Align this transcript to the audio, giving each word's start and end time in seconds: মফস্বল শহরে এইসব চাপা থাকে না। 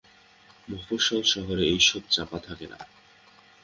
মফস্বল 0.67 1.21
শহরে 1.23 1.63
এইসব 1.65 2.01
চাপা 2.09 2.37
থাকে 2.39 2.65
না। 2.67 2.79